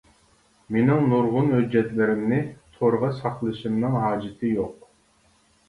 [0.75, 2.41] مىنىڭ نۇرغۇن ھۆججەتلىرىمنى
[2.79, 4.77] تورغا ساقلىشىمنىڭ ھاجىتى يوق.